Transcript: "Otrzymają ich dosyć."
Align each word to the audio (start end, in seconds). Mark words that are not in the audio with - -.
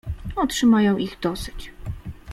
"Otrzymają 0.35 0.97
ich 0.97 1.17
dosyć." 1.21 1.71